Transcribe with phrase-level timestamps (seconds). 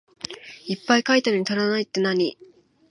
[0.65, 2.35] いっぱい書いたのに足らないってなに？